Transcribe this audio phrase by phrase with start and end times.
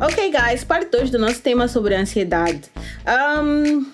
[0.00, 2.70] Ok, guys, parte 2 do nosso tema sobre ansiedade.
[3.42, 3.84] Um,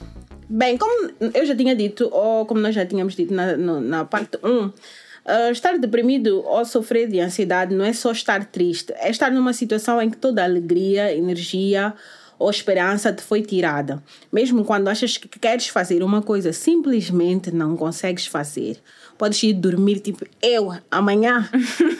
[0.47, 4.05] bem, como eu já tinha dito, ou como nós já tínhamos dito na, no, na
[4.05, 8.93] parte 1, um, uh, estar deprimido ou sofrer de ansiedade não é só estar triste,
[8.99, 11.95] é estar numa situação em que toda a alegria, energia
[12.39, 14.03] ou esperança te foi tirada.
[14.31, 18.79] Mesmo quando achas que queres fazer uma coisa, simplesmente não consegues fazer
[19.17, 21.49] podes ir dormir, tipo, eu, amanhã,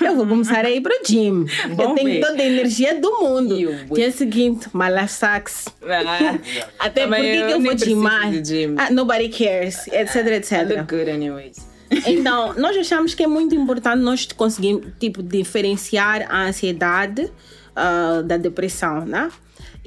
[0.01, 1.47] eu vou começar a ir para o gym.
[1.79, 3.57] eu tenho toda a energia do mundo.
[3.95, 5.67] Dia seguinte, malassax.
[5.83, 6.39] Ah,
[6.79, 8.33] Até porque que eu vou gymar?
[8.43, 8.75] Gym.
[8.77, 10.53] Ah, nobody cares, etc, etc.
[10.53, 11.75] I look good anyways.
[12.07, 18.37] Então, nós achamos que é muito importante nós conseguirmos, tipo, diferenciar a ansiedade uh, da
[18.37, 19.31] depressão, né?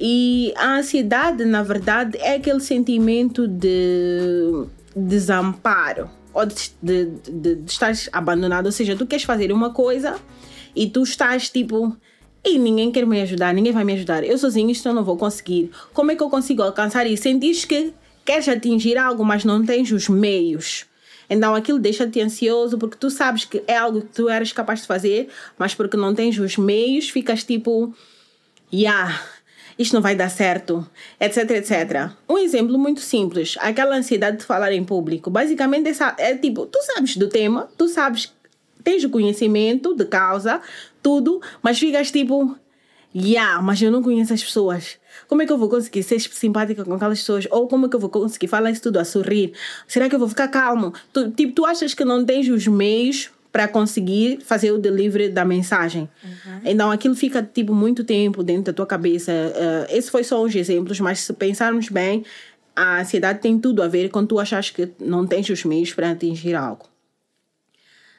[0.00, 4.64] E a ansiedade, na verdade, é aquele sentimento de
[4.96, 8.66] desamparo ou de, de, de, de estar abandonado.
[8.66, 10.16] Ou seja, tu queres fazer uma coisa
[10.74, 11.96] e tu estás tipo.
[12.44, 14.24] E ninguém quer me ajudar, ninguém vai me ajudar.
[14.24, 15.70] Eu sozinho isto eu não vou conseguir.
[15.92, 17.24] Como é que eu consigo alcançar isso?
[17.24, 17.92] Sentires que
[18.24, 20.86] queres atingir algo, mas não tens os meios.
[21.28, 24.86] Então aquilo deixa-te ansioso porque tu sabes que é algo que tu eras capaz de
[24.86, 27.92] fazer, mas porque não tens os meios, ficas tipo,
[28.72, 29.20] yeah,
[29.78, 30.86] isto não vai dar certo,
[31.20, 32.10] etc, etc.
[32.28, 35.30] Um exemplo muito simples, aquela ansiedade de falar em público.
[35.30, 38.34] Basicamente, essa, é tipo, tu sabes do tema, tu sabes,
[38.82, 40.60] tens o conhecimento de causa,
[41.02, 42.56] tudo, mas ficas tipo,
[43.14, 44.98] yeah, mas eu não conheço as pessoas.
[45.28, 47.46] Como é que eu vou conseguir ser simpática com aquelas pessoas?
[47.50, 49.52] Ou como é que eu vou conseguir falar isso tudo a sorrir?
[49.86, 50.92] Será que eu vou ficar calmo?
[51.12, 55.44] Tu, tipo, tu achas que não tens os meios para conseguir fazer o delivery da
[55.44, 56.08] mensagem.
[56.22, 56.60] Uhum.
[56.64, 59.32] Então aquilo fica tipo muito tempo dentro da tua cabeça.
[59.32, 62.24] Uh, esse foi só uns exemplos, mas se pensarmos bem,
[62.76, 66.10] a ansiedade tem tudo a ver com tu achas que não tens os meios para
[66.10, 66.84] atingir algo.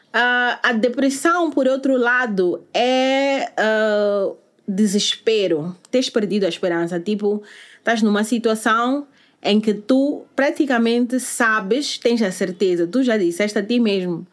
[0.10, 4.36] Uh, a depressão, por outro lado, é uh,
[4.68, 5.76] desespero.
[5.92, 7.00] Tens perdido a esperança.
[7.00, 7.44] Tipo,
[7.78, 9.08] estás numa situação
[9.42, 14.28] em que tu praticamente sabes, tens a certeza, tu já disseste a ti mesmo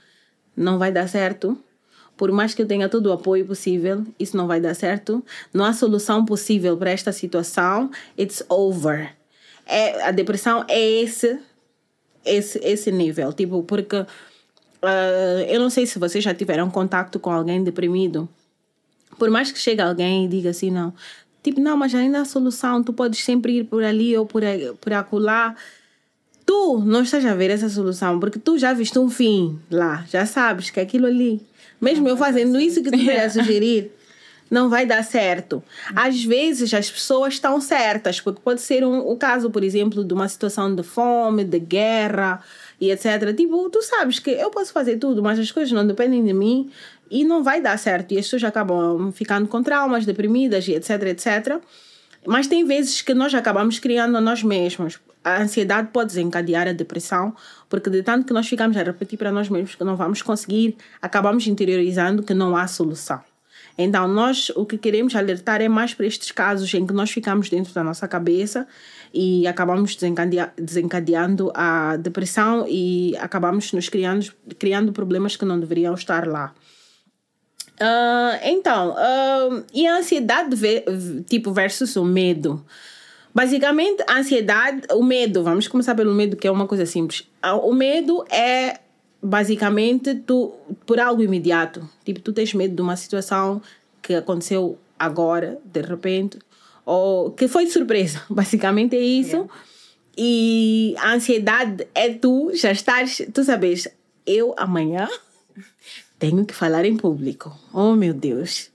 [0.57, 1.59] não vai dar certo.
[2.17, 5.23] Por mais que eu tenha todo o apoio possível, isso não vai dar certo.
[5.53, 7.91] Não há solução possível para esta situação.
[8.19, 9.15] It's over.
[9.67, 11.39] É, a depressão é esse,
[12.25, 13.33] esse, esse nível.
[13.35, 14.07] Tipo, porque uh,
[15.47, 18.27] eu não sei se vocês já tiveram contato com alguém deprimido.
[19.19, 20.95] Por mais que chegue alguém e diga assim, não.
[21.43, 22.83] Tipo, não, mas ainda há solução.
[22.83, 24.43] Tu podes sempre ir por ali ou por,
[24.81, 25.55] por acolá
[26.47, 30.25] tu não estás a ver essa solução porque tu já viste um fim lá, já
[30.25, 31.45] sabes que aquilo ali,
[31.81, 33.91] mesmo não eu fazendo isso que tu queria sugerir,
[34.49, 35.63] não vai dar certo.
[35.95, 40.15] Às vezes as pessoas estão certas, porque pode ser um, o caso, por exemplo, de
[40.15, 42.41] uma situação de fome, de guerra
[42.81, 43.35] e etc.
[43.37, 46.71] Tipo, tu sabes que eu posso fazer tudo, mas as coisas não dependem de mim
[47.11, 48.13] e não vai dar certo.
[48.13, 51.61] E as pessoas acabam ficando com traumas, deprimidas e etc, etc.
[52.25, 56.73] Mas tem vezes que nós acabamos criando a nós mesmos a ansiedade pode desencadear a
[56.73, 57.35] depressão,
[57.69, 60.77] porque de tanto que nós ficamos a repetir para nós mesmos que não vamos conseguir,
[61.03, 63.21] acabamos interiorizando que não há solução.
[63.77, 67.51] Então, nós o que queremos alertar é mais para estes casos em que nós ficamos
[67.51, 68.69] dentro da nossa cabeça
[69.13, 69.99] e acabamos
[70.57, 76.55] desencadeando a depressão e acabamos nos criando, criando problemas que não deveriam estar lá.
[77.81, 80.57] Uh, então, uh, e a ansiedade,
[81.29, 82.65] tipo, versus o medo?
[83.37, 87.29] Basicamente, a ansiedade, o medo, vamos começar pelo medo, que é uma coisa simples.
[87.65, 88.81] O medo é
[89.23, 90.55] basicamente tu
[90.87, 91.87] por algo imediato.
[92.03, 93.61] Tipo, tu tens medo de uma situação
[94.01, 96.39] que aconteceu agora, de repente,
[96.87, 98.23] ou que foi de surpresa.
[98.31, 99.37] Basicamente é isso.
[99.37, 99.55] Yeah.
[100.17, 103.87] E a ansiedade é tu já estás, tu sabes,
[104.27, 105.11] eu amanhã
[106.19, 107.55] tenho que falar em público.
[107.71, 108.71] Oh, meu Deus.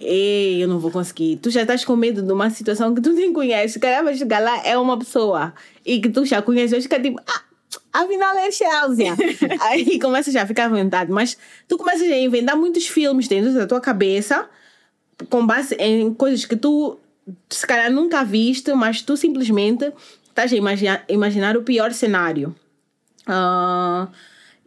[0.00, 1.36] Ei, eu não vou conseguir.
[1.36, 3.76] Tu já estás com medo de uma situação que tu nem conheces.
[3.76, 5.52] Caramba, chegar lá é uma pessoa
[5.84, 6.84] e que tu já conheces.
[6.84, 7.42] Fica tipo, ah,
[7.92, 9.12] afinal é Chelsea.
[9.62, 11.10] Aí começa já a ficar à vontade.
[11.10, 14.48] Mas tu começas a inventar muitos filmes dentro da tua cabeça
[15.28, 16.98] com base em coisas que tu
[17.50, 19.92] se calhar nunca viste, mas tu simplesmente
[20.28, 22.54] estás a imaginar, imaginar o pior cenário.
[23.26, 24.08] Uh,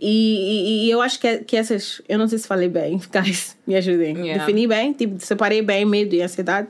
[0.02, 3.56] e, e, e, eu acho que, que essas, eu não sei se falei bem, guys,
[3.68, 4.18] me ajudem.
[4.18, 4.44] Yeah.
[4.44, 6.70] Defini bem, tipo, separei bem medo e ansiedade.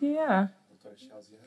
[0.00, 0.50] Yeah.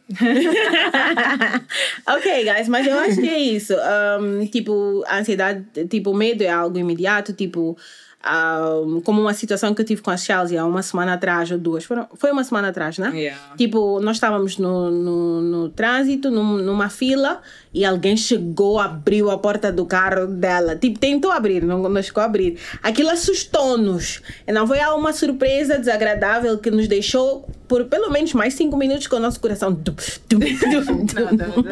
[2.08, 3.74] ok, guys, mas eu acho que é isso.
[4.20, 7.78] Um, tipo, a ansiedade, tipo, medo é algo imediato, tipo,
[8.26, 11.58] um, como uma situação que eu tive com a Chelsea há uma semana atrás ou
[11.58, 11.86] duas.
[11.86, 13.12] Foram, foi uma semana atrás, né?
[13.14, 13.56] Yeah.
[13.58, 17.42] Tipo, nós estávamos no, no, no trânsito, num, numa fila,
[17.74, 20.76] e alguém chegou, abriu a porta do carro dela.
[20.76, 22.58] Tipo, tentou abrir, não, não chegou a abrir.
[22.82, 24.22] Aquilo assustou-nos.
[24.48, 29.18] Não foi uma surpresa desagradável que nos deixou por pelo menos mais cinco minutos com
[29.18, 29.72] o nosso coração.
[29.72, 29.96] dum,
[30.30, 31.64] dum, dum, dum.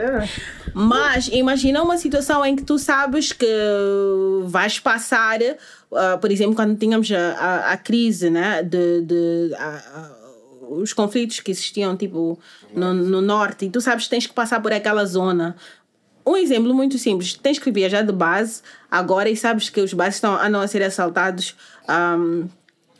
[0.74, 3.48] Mas imagina uma situação em que tu sabes que
[4.44, 5.40] vais passar,
[5.94, 10.26] ah, por exemplo, quando tínhamos a, a, a crise, né, de, de a- a-
[10.70, 12.40] os conflitos que existiam tipo
[12.74, 15.56] no, no norte, e tu sabes que tens que passar por aquela zona.
[16.26, 20.16] Um exemplo muito simples: tens que viajar de base agora e sabes que os bases
[20.16, 21.56] estão andam a ser assaltados
[21.88, 22.46] ahm,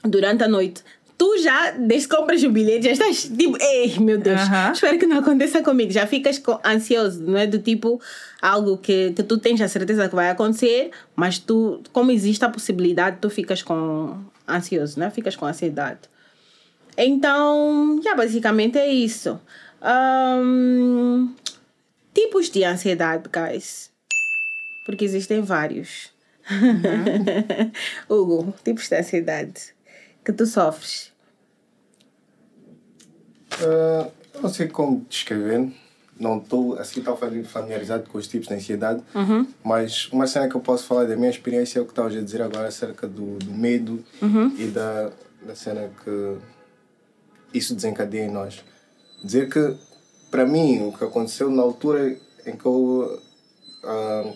[0.04, 0.84] durante a noite.
[1.18, 4.74] Tu já, desde que compras o bilhete, já estás tipo, ei meu Deus, Aham.
[4.74, 5.92] espero que não aconteça comigo.
[5.92, 7.48] Já ficas ansioso, não é?
[7.48, 8.02] Do tipo,
[8.42, 12.50] algo que, que tu tens a certeza que vai acontecer, mas tu, como existe a
[12.50, 15.10] possibilidade, tu ficas com ansioso, né?
[15.10, 16.02] Ficas com ansiedade.
[16.98, 19.40] Então, já basicamente é isso.
[19.82, 21.34] Ahm,
[22.14, 23.90] tipos de ansiedade, guys.
[24.86, 26.14] Porque existem vários.
[28.10, 29.75] Hugo, tipos de ansiedade
[30.26, 31.12] que tu sofres.
[33.62, 35.72] Ah, eu não sei como descrever.
[36.18, 39.04] Não estou assim tão fami- familiarizado com os tipos de ansiedade.
[39.64, 42.22] Mas uma cena que eu posso falar da minha experiência é o que estavas a
[42.22, 44.04] dizer agora acerca do, do medo
[44.58, 45.12] e da,
[45.46, 46.38] da cena que
[47.54, 48.64] isso desencadeia em nós.
[49.24, 49.76] Dizer que,
[50.32, 53.22] para mim, o que aconteceu na altura em que eu
[53.84, 54.34] ah,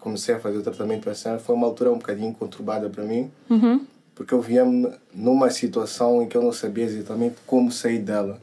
[0.00, 3.04] comecei a fazer o tratamento para a cena foi uma altura um bocadinho conturbada para
[3.04, 3.30] mim
[4.14, 8.40] porque eu via-me numa situação em que eu não sabia exatamente como sair dela.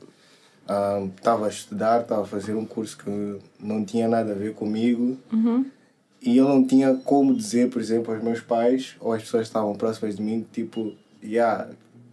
[1.16, 5.18] Estava a estudar, estava a fazer um curso que não tinha nada a ver comigo
[6.22, 9.50] e eu não tinha como dizer, por exemplo, aos meus pais ou às pessoas que
[9.50, 10.94] estavam próximas de mim, tipo,
[11.24, 11.70] yeah,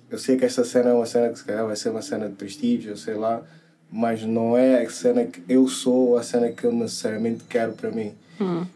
[0.09, 2.29] eu sei que esta cena é uma cena que se calhar vai ser uma cena
[2.29, 3.43] de prestígio, eu sei lá,
[3.91, 7.73] mas não é a cena que eu sou ou a cena que eu necessariamente quero
[7.73, 8.13] para mim.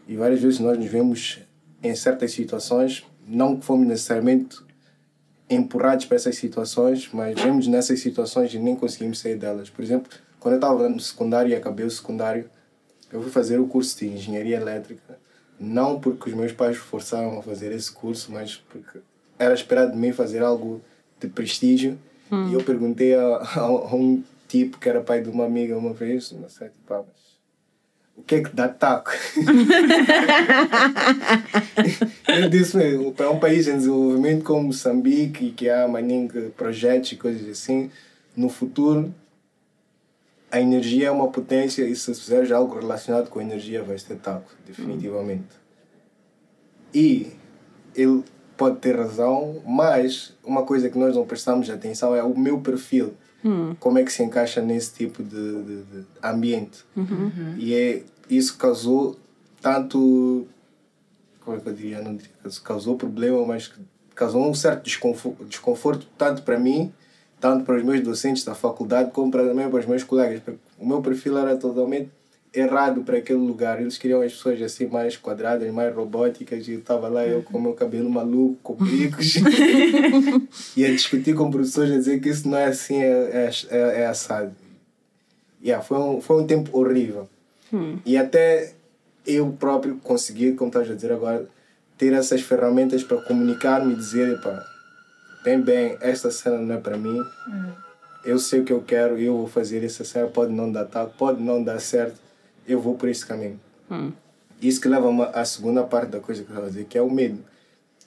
[0.07, 1.39] E várias vezes nós nos vemos
[1.81, 4.57] em certas situações, não que fomos necessariamente
[5.55, 9.69] empurrados para essas situações, mas vemos nessas situações e nem conseguimos sair delas.
[9.69, 12.49] Por exemplo, quando eu estava no secundário e acabei o secundário,
[13.11, 15.19] eu fui fazer o curso de engenharia elétrica,
[15.59, 18.99] não porque os meus pais forçaram a fazer esse curso, mas porque
[19.37, 20.81] era esperado de mim fazer algo
[21.19, 21.97] de prestígio.
[22.49, 25.93] E eu perguntei a, a, a um tipo que era pai de uma amiga uma
[25.93, 27.30] vez, não sei, tipo, ah, mas
[28.21, 29.11] o que é que dá taco?
[32.29, 37.11] Ele disse mesmo, para um país em desenvolvimento como Moçambique, e que há maninho projetos
[37.11, 37.89] e coisas assim,
[38.37, 39.11] no futuro
[40.51, 44.17] a energia é uma potência e se fizeres algo relacionado com a energia vais ter
[44.17, 45.47] taco, definitivamente.
[46.93, 47.31] E
[47.95, 48.23] ele
[48.57, 53.13] pode ter razão, mas uma coisa que nós não prestamos atenção é o meu perfil.
[53.79, 56.83] Como é que se encaixa nesse tipo de, de, de ambiente.
[57.57, 59.17] E é, isso causou
[59.61, 60.47] tanto.
[61.41, 62.01] Como é que eu diria?
[62.01, 62.17] Não
[62.63, 63.71] causou problema, mas
[64.13, 66.93] causou um certo desconforto, desconforto tanto para mim,
[67.39, 70.41] tanto para os meus docentes da faculdade, como para, também para os meus colegas.
[70.77, 72.09] O meu perfil era totalmente
[72.53, 73.81] errado para aquele lugar.
[73.81, 77.61] Eles queriam as pessoas assim mais quadradas, mais robóticas, e estava lá eu com o
[77.61, 79.35] meu cabelo maluco, com bicos,
[80.75, 84.01] e a discutir com professores a dizer que isso não é assim, é, é, é,
[84.01, 84.51] é assado.
[85.63, 87.29] Yeah, foi, um, foi um tempo horrível.
[88.05, 88.73] E até
[89.25, 91.47] eu próprio consegui, como estás a dizer agora,
[91.97, 94.65] ter essas ferramentas para comunicar-me e dizer, pá,
[95.43, 97.23] bem, bem, esta cena não é para mim.
[98.25, 101.07] Eu sei o que eu quero, eu vou fazer essa cena, pode não dar tal,
[101.09, 102.19] pode não dar certo,
[102.67, 103.59] eu vou por esse caminho.
[104.61, 107.01] Isso que leva à segunda parte da coisa que eu estava a dizer, que é
[107.01, 107.39] o medo.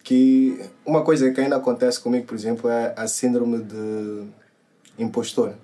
[0.03, 4.25] Que uma coisa que ainda acontece comigo, por exemplo, é a síndrome de
[4.99, 5.55] impostor.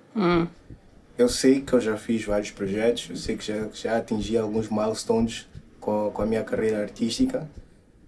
[1.17, 4.69] Eu sei que eu já fiz vários projetos, eu sei que já, já atingi alguns
[4.69, 5.47] milestones
[5.79, 7.47] com, com a minha carreira artística,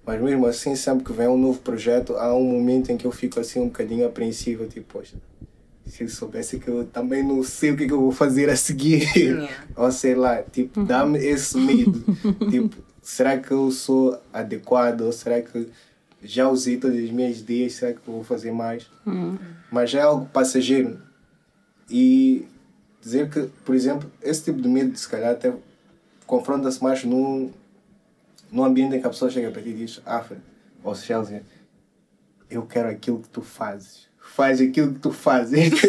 [0.05, 3.11] mas mesmo assim, sempre que vem um novo projeto, há um momento em que eu
[3.11, 5.15] fico assim um bocadinho apreensivo, tipo, poxa,
[5.85, 8.55] se eu soubesse que eu também não sei o que, que eu vou fazer a
[8.55, 9.49] seguir, Yeah.
[9.75, 12.03] ou sei lá, tipo, dá-me esse medo,
[12.49, 15.67] tipo, será que eu sou adequado, ou será que
[16.23, 18.89] já usei todas as minhas ideias, será que eu vou fazer mais?
[19.71, 20.99] Mas é algo passageiro.
[21.89, 22.47] E
[23.01, 25.53] dizer que, por exemplo, esse tipo de medo, se calhar, até
[26.25, 27.51] confronta-se mais num,
[28.49, 30.37] num ambiente em que a pessoa chega para ti e diz: Afra,
[30.81, 31.43] ou Chelsea,
[32.49, 34.07] eu quero aquilo que tu fazes.
[34.35, 35.69] Faz aquilo que tu fazes.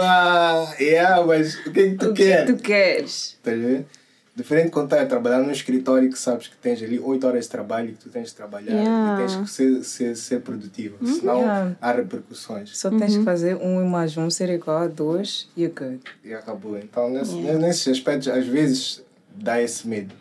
[0.00, 2.46] Ah, yeah, mas o que é que tu O que queres?
[2.56, 3.12] tu queres?
[3.36, 3.86] Estás a ver?
[4.34, 7.50] Diferente quando estás a trabalhar num escritório que sabes que tens ali 8 horas de
[7.50, 9.14] trabalho e que tu tens de trabalhar Yeah.
[9.14, 11.76] e tens que ser, ser, ser produtivo, senão Yeah.
[11.80, 12.76] há repercussões.
[12.78, 16.00] Só tens que fazer um e mais um ser igual a dois e good.
[16.24, 16.78] E acabou.
[16.78, 19.02] Então, nesse, nesses aspectos, às vezes
[19.34, 20.14] dá esse medo.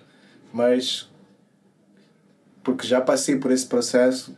[0.53, 1.09] Mas,
[2.63, 4.35] porque já passei por esse processo,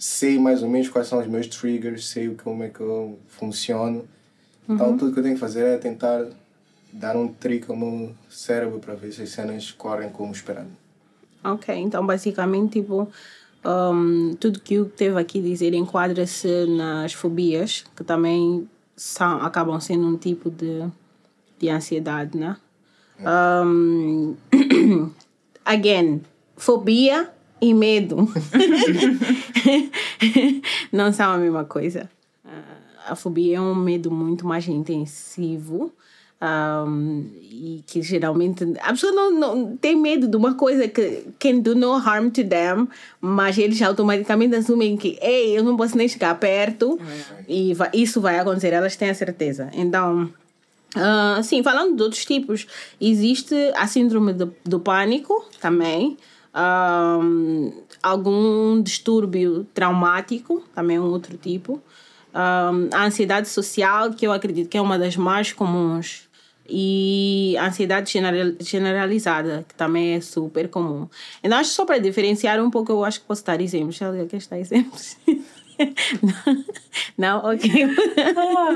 [0.00, 4.08] sei mais ou menos quais são os meus triggers, sei como é que eu funciono.
[4.66, 6.26] Então tudo que eu tenho que fazer é tentar
[6.90, 10.70] dar um trick ao meu cérebro para ver se as cenas correm como esperado.
[11.44, 13.08] Ok, então basicamente, tipo,
[13.64, 18.66] um, tudo que o teve aqui dizer enquadra-se nas fobias, que também
[18.96, 20.86] são, acabam sendo um tipo de,
[21.58, 22.56] de ansiedade, né?
[23.20, 24.34] Um,
[25.64, 26.22] again,
[26.56, 28.28] fobia e medo
[30.92, 32.10] não são a mesma coisa.
[32.44, 35.92] Uh, a fobia é um medo muito mais intensivo.
[36.42, 41.58] Um, e que geralmente a pessoa não, não tem medo de uma coisa que can
[41.58, 42.88] do no harm to them,
[43.20, 46.98] mas eles automaticamente assumem que ei, eu não posso nem chegar perto
[47.46, 49.68] e vai, isso vai acontecer, elas têm a certeza.
[49.74, 50.32] Então,
[50.96, 52.66] uh, sim, falando de outros tipos,
[52.98, 56.16] existe a síndrome do, do pânico também.
[56.54, 61.80] Um, algum distúrbio traumático, também é um outro tipo.
[62.34, 66.28] Um, a ansiedade social, que eu acredito que é uma das mais comuns
[66.68, 68.12] e ansiedade
[68.60, 71.08] generalizada, que também é super comum.
[71.42, 73.98] Então, acho só para diferenciar um pouco, eu acho que posso dar exemplos.
[73.98, 75.16] Deixa aqui está exemplos.
[76.22, 76.64] não,
[77.42, 77.70] não, ok.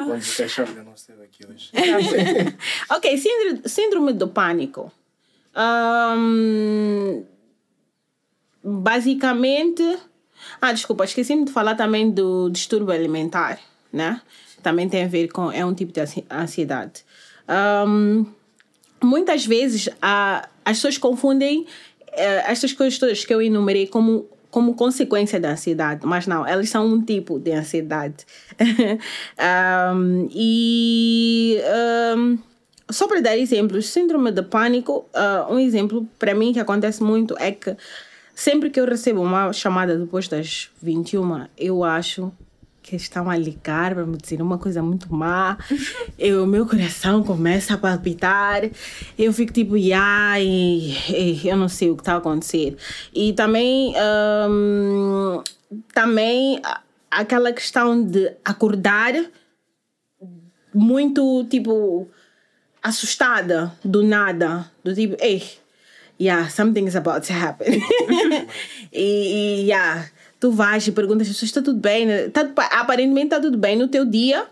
[0.07, 1.71] Quando não sei aqui hoje.
[2.91, 4.91] ok, síndrome, síndrome do pânico.
[5.57, 7.25] Um,
[8.65, 9.99] basicamente.
[10.61, 13.59] Ah, desculpa, esqueci-me de falar também do distúrbio alimentar,
[13.93, 14.21] né?
[14.63, 15.53] Também tem a ver com.
[15.53, 17.05] É um tipo de ansiedade.
[17.87, 18.25] Um,
[19.03, 21.67] muitas vezes a, as pessoas confundem uh,
[22.47, 26.87] estas coisas todas que eu enumerei como como consequência da ansiedade, mas não, elas são
[26.87, 28.25] um tipo de ansiedade.
[29.93, 31.59] um, e
[32.17, 32.39] um,
[32.89, 37.37] só para dar exemplos, síndrome de pânico, uh, um exemplo para mim que acontece muito
[37.37, 37.77] é que
[38.35, 42.33] sempre que eu recebo uma chamada depois das 21, eu acho
[42.85, 45.57] que estão a ligar para me dizer uma coisa muito má.
[46.43, 48.63] O meu coração começa a palpitar.
[49.19, 50.95] Eu fico tipo, ai,
[51.43, 52.77] eu não sei o que está a acontecer.
[53.15, 53.95] E também,
[54.49, 55.43] um,
[55.93, 56.61] também
[57.11, 59.15] aquela questão de acordar
[60.75, 62.09] muito, tipo,
[62.83, 64.71] assustada do nada.
[64.85, 65.43] Do tipo, ei,
[66.21, 67.81] yeah, something's about to happen.
[68.93, 70.07] e, e, yeah
[70.45, 72.29] tu vais e perguntas se está tudo bem, né?
[72.29, 72.43] tá,
[72.73, 74.47] aparentemente está tudo bem no teu dia,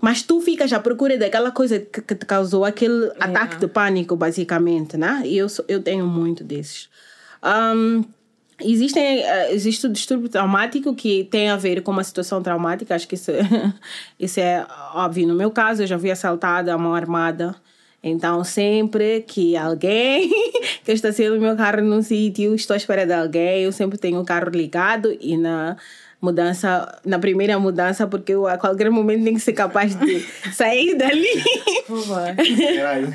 [0.00, 3.24] mas tu ficas à procura daquela coisa que, que te causou aquele yeah.
[3.24, 5.22] ataque de pânico, basicamente, né?
[5.24, 6.88] E eu, eu tenho muito desses.
[7.42, 8.04] Um,
[8.64, 13.08] Existem, uh, existe o distúrbio traumático que tem a ver com uma situação traumática, acho
[13.08, 13.32] que isso,
[14.20, 14.64] isso é
[14.94, 15.26] óbvio.
[15.26, 17.56] No meu caso, eu já fui assaltada a mão armada
[18.02, 20.28] então, sempre que alguém
[20.84, 24.20] que está sendo meu carro num sítio, estou à espera de alguém, eu sempre tenho
[24.20, 25.76] o carro ligado e na
[26.20, 30.20] mudança, na primeira mudança, porque eu a qualquer momento tenho que ser capaz de
[30.52, 31.26] sair dali.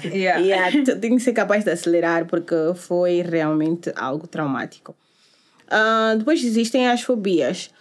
[0.06, 0.40] yeah.
[0.40, 4.96] yeah, tenho que ser capaz de acelerar, porque foi realmente algo traumático.
[5.68, 7.72] Uh, depois existem as fobias.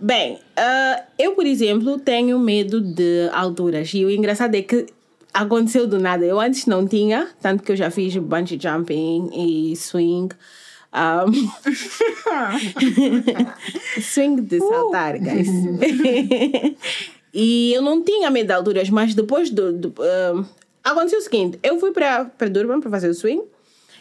[0.00, 3.92] Bem, uh, eu, por exemplo, tenho medo de alturas.
[3.94, 4.86] E o engraçado é que
[5.42, 6.24] aconteceu do nada.
[6.24, 10.34] Eu antes não tinha, tanto que eu já fiz bungee jumping e swing.
[10.92, 11.30] Um,
[14.00, 15.20] swing de saltar, uh.
[15.20, 15.48] guys.
[17.32, 19.72] e eu não tinha medo de alturas, mas depois do.
[19.72, 20.44] do um,
[20.82, 23.42] aconteceu o seguinte: eu fui para Durban para fazer o swing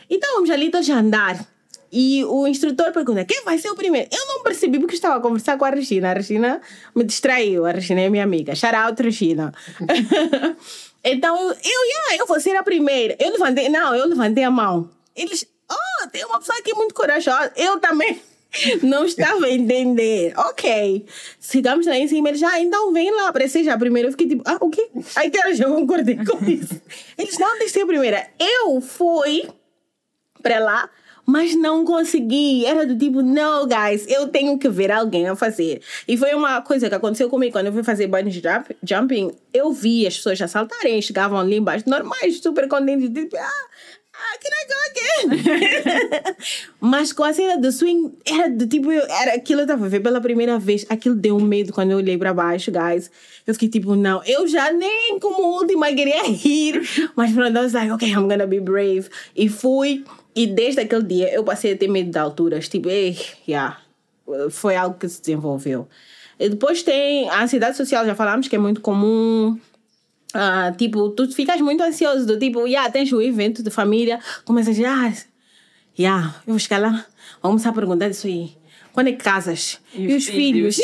[0.09, 1.45] e estávamos ali todos a andar.
[1.91, 4.09] E o instrutor pergunta: quem vai ser o primeiro?
[4.11, 6.11] Eu não percebi porque estava a conversar com a Regina.
[6.11, 6.61] A Regina
[6.95, 7.65] me distraiu.
[7.65, 8.55] A Regina é minha amiga.
[8.55, 9.53] Shout out, Regina.
[11.09, 13.15] Então eu, eu, yeah, eu vou ser a primeira.
[13.19, 14.89] Eu levantei, não, eu levantei a mão.
[15.15, 17.51] Eles, oh, tem uma pessoa aqui muito corajosa.
[17.55, 18.21] Eu também
[18.83, 20.33] não estava a entender.
[20.37, 21.05] Ok.
[21.39, 24.09] Chegamos lá em cima, eles, ah, então vem lá, para ser já primeira.
[24.09, 24.89] Eu fiquei tipo, ah, o quê?
[25.15, 26.81] Aí que já concordei com isso.
[27.17, 28.27] Eles, não, deixa ser a primeira.
[28.37, 29.47] Eu fui
[30.43, 30.89] para lá
[31.27, 32.65] mas não consegui.
[32.65, 35.81] Era do tipo, não, guys, eu tenho que ver alguém a fazer.
[36.07, 39.31] E foi uma coisa que aconteceu comigo quando eu fui fazer bungee jump, jumping.
[39.53, 43.67] Eu vi as pessoas já saltarem, chegavam ali embaixo, normais, super contentes, tipo, ah,
[44.13, 46.35] ah, can I go again?
[46.79, 50.21] Mas com a cena do swing, era do tipo, era aquilo eu estava ver pela
[50.21, 50.85] primeira vez.
[50.89, 53.11] Aquilo deu medo quando eu olhei para baixo, guys.
[53.45, 56.81] Eu fiquei tipo, não, eu já nem como última queria rir.
[57.15, 59.09] Mas pronto, eu was like, okay, I'm gonna be brave.
[59.35, 60.03] E fui.
[60.37, 62.69] E desde aquele dia eu passei a ter medo de alturas.
[62.69, 63.17] Tipo, ei,
[63.49, 63.79] yeah,
[64.51, 65.87] foi algo que se desenvolveu.
[66.39, 69.59] E depois tem a ansiedade social, já falamos que é muito comum.
[70.35, 74.69] Uh, tipo, tu ficas muito ansioso, do tipo, yeah, tens um evento de família, começas
[74.69, 75.11] a dizer, ah,
[75.97, 77.03] yeah, eu vou chegar lá,
[77.41, 78.55] vamos a perguntar isso aí
[78.97, 79.79] quando é que casas?
[79.93, 80.79] E os os filhos?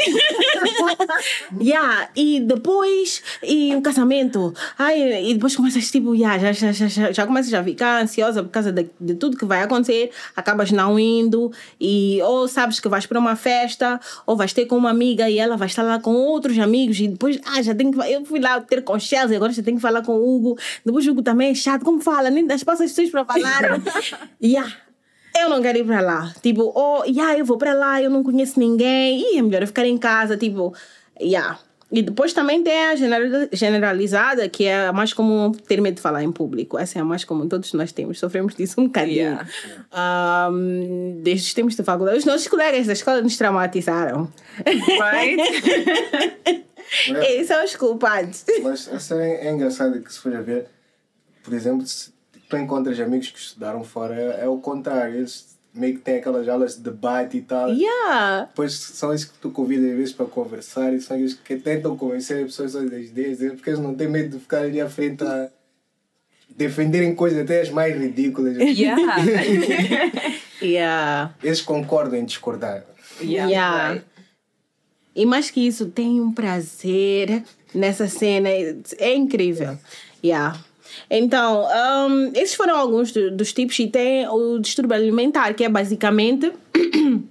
[1.59, 4.53] yeah, e depois, e o casamento.
[4.77, 8.43] Ai, e depois começas tipo, yeah, já, já, já, já, já começas a ficar ansiosa
[8.43, 11.51] por causa de, de tudo que vai acontecer, acabas não indo,
[11.81, 15.39] e ou sabes que vais para uma festa, ou vais ter com uma amiga e
[15.39, 17.99] ela vai estar lá com outros amigos, e depois, ah, já tenho que.
[17.99, 20.55] Eu fui lá ter com Chelsea, agora já tenho que falar com o Hugo,
[20.85, 22.29] depois o Hugo também é chato, como fala?
[22.29, 23.81] Nem das passas pessoas para falar.
[24.39, 24.71] yeah.
[25.37, 26.33] Eu não quero ir para lá.
[26.41, 29.19] Tipo, oh, yeah, eu vou para lá, eu não conheço ninguém.
[29.19, 30.73] E é melhor eu ficar em casa, tipo,
[31.19, 31.59] yeah.
[31.91, 36.01] E depois também tem a general- generalizada, que é a mais comum ter medo de
[36.01, 36.77] falar em público.
[36.77, 39.37] Essa é a mais comum, todos nós temos, sofremos disso um bocadinho.
[39.93, 40.49] Yeah.
[40.51, 42.17] Um, desde os tempos de faculdade.
[42.17, 44.31] Os nossos colegas da escola nos traumatizaram.
[44.65, 46.63] Right?
[47.07, 48.45] Eles são os culpados.
[48.61, 50.67] Mas essa é, é engraçado que se for a ver,
[51.43, 52.12] por exemplo, se
[52.53, 55.15] tu encontras amigos que estudaram fora, é, é o contrário.
[55.15, 57.69] Eles meio que têm aquelas aulas de debate e tal.
[57.69, 58.45] Yeah.
[58.45, 61.97] Depois são esses que tu convidas às vezes para conversar e são eles que tentam
[61.97, 65.23] convencer as pessoas das ideias porque eles não têm medo de ficar ali à frente
[65.23, 65.49] a
[66.55, 68.55] defenderem coisas até as mais ridículas.
[68.61, 69.15] Yeah.
[70.61, 71.35] Yeah.
[71.43, 72.85] Eles concordam em discordar.
[73.19, 73.49] yeah.
[73.49, 74.03] Yeah.
[75.13, 77.43] E mais que isso, tem um prazer
[77.75, 78.47] nessa cena.
[78.97, 79.77] É incrível.
[80.23, 80.57] Yeah.
[81.15, 81.67] Então,
[82.09, 83.77] um, esses foram alguns do- dos tipos.
[83.79, 86.51] E tem o distúrbio alimentar, que é basicamente.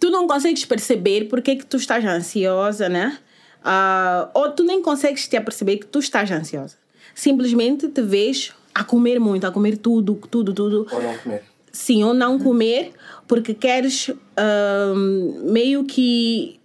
[0.00, 3.18] tu não consegues perceber porque é que tu estás ansiosa, né?
[3.64, 6.76] Ah, ou tu nem consegues te aperceber que tu estás ansiosa.
[7.14, 11.42] Simplesmente te vês a comer muito, a comer tudo, tudo, tudo Ou não comer.
[11.72, 12.92] sim ou não comer
[13.26, 16.60] porque queres ahm, meio que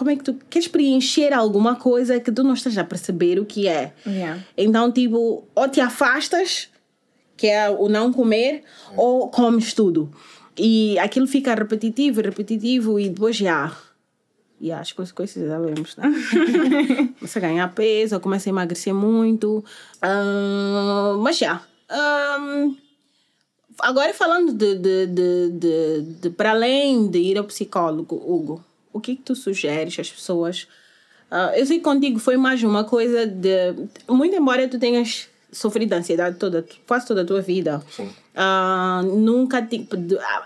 [0.00, 3.44] como é que tu queres preencher alguma coisa que tu não estás a perceber o
[3.44, 4.42] que é Yeah.
[4.56, 6.70] então tipo ou te afastas
[7.36, 8.62] que é o não comer
[8.96, 10.10] ou comes tudo
[10.56, 13.76] e aquilo fica repetitivo repetitivo e depois já
[14.58, 16.12] e as consequências já vemos, né?
[17.18, 19.64] começa a ganhar peso, ou começa a emagrecer muito.
[20.02, 21.62] Ah, mas já.
[21.88, 22.76] Ahn,
[23.78, 29.00] agora falando de, de, de, de, de para além de ir ao psicólogo, Hugo, o
[29.00, 30.66] que, que tu sugeres às pessoas?
[31.30, 33.74] Ah, eu sei que contigo foi mais uma coisa de.
[34.08, 37.82] Muito embora tu tenhas sofrido ansiedade toda, quase toda a tua vida.
[38.34, 39.66] Ah, nunca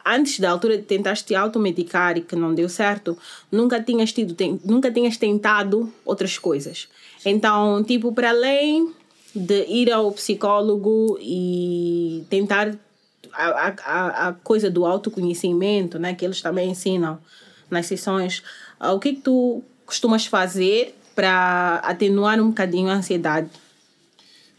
[0.07, 3.17] antes da altura de tentaste te automedicar e que não deu certo,
[3.53, 6.89] nunca tinhas tido, ten- nunca tinhas tentado outras coisas.
[7.25, 8.93] Então, tipo, para além
[9.35, 12.75] de ir ao psicólogo e tentar
[13.33, 17.19] a, a, a- a coisa do autoconhecimento, né, que eles também ensinam
[17.71, 18.43] nas sessões,
[18.79, 23.49] ah, o que que tu costumas fazer para atenuar um bocadinho a ansiedade?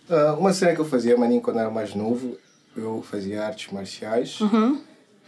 [0.10, 2.38] Ah, uma cena que eu fazia, maninho, quando era mais novo,
[2.76, 4.40] eu fazia artes marciais.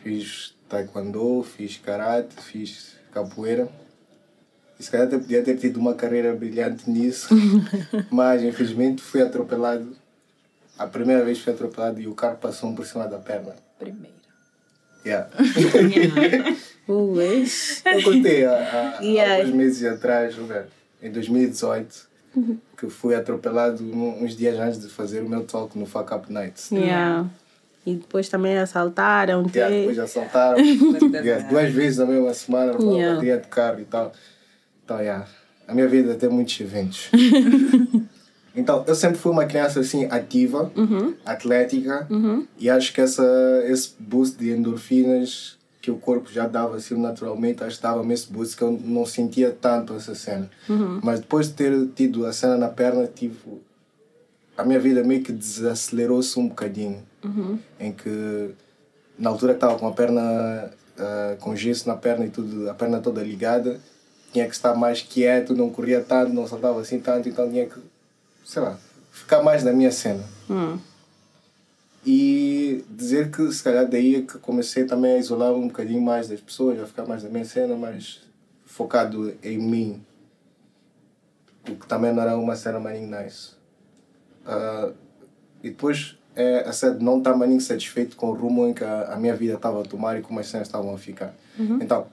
[0.04, 3.68] Fiz taekwondo, fiz karate, fiz capoeira.
[4.80, 7.30] E se calhar até podia ter tido uma carreira brilhante nisso,
[8.12, 9.96] mas infelizmente fui atropelado.
[10.78, 13.56] A primeira vez fui atropelado e o carro passou por cima da perna.
[13.80, 14.16] Primeiro.
[15.04, 15.30] Yeah.
[17.22, 17.82] Ex.
[17.86, 18.52] Eu contei há,
[19.00, 19.36] há, Yeah.
[19.38, 20.36] alguns meses atrás,
[21.02, 22.08] em 2018,
[22.78, 26.72] que fui atropelado uns dias antes de fazer o meu talk no Fuck Up Nights.
[26.72, 27.26] Yeah.
[27.86, 29.46] E depois também assaltaram.
[29.54, 30.58] Yeah, te- depois já assaltaram
[31.24, 32.92] yeah, duas vezes na mesma semana, yeah.
[32.92, 33.14] Yeah.
[33.16, 34.12] bateria de carro e tal.
[34.84, 35.26] Então, yeah,
[35.68, 37.10] a minha vida tem muitos eventos.
[38.56, 40.72] então, eu sempre fui uma criança assim ativa,
[41.26, 42.08] atlética,
[42.60, 43.24] e acho que essa,
[43.68, 45.57] esse boost de endorfinas
[45.88, 49.06] que o corpo já dava assim naturalmente, acho que dava-me esse boost que eu não
[49.06, 50.50] sentia tanto essa cena.
[51.02, 53.62] Mas depois de ter tido a cena na perna, tipo,
[54.58, 57.02] a minha vida meio que desacelerou-se um bocadinho.
[57.80, 58.50] Em que,
[59.18, 60.70] na altura que estava com a perna,
[61.00, 63.80] ah, com gesso na perna e tudo, a perna toda ligada,
[64.34, 67.80] tinha que estar mais quieto, não corria tanto, não saltava assim tanto, então tinha que,
[68.44, 68.78] sei lá,
[69.10, 70.26] ficar mais na minha cena.
[70.50, 70.78] Hum.
[72.10, 76.30] E dizer que se calhar daí é que comecei também a isolar um bocadinho mais
[76.30, 78.22] das pessoas, a ficar mais na minha cena, mais
[78.66, 80.02] focado em mim.
[81.70, 83.58] O que também não era uma cena mais nice.
[84.46, 84.92] Ah,
[85.62, 89.14] e depois é a de não estar mais satisfeito com o rumo em que a,
[89.14, 91.34] a minha vida estava a tomar e como as cenas estavam a ficar.
[91.82, 92.08] Então,